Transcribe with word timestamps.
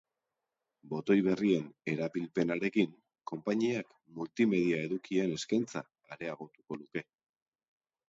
Botoi 0.93 1.17
berrien 1.27 1.67
erabilpenarekin 1.93 2.97
konpainiak 3.33 3.95
multimedia 4.19 4.83
edukien 4.89 5.39
eskaintza 5.39 5.89
areagotuko 6.19 6.83
luke. 6.85 7.09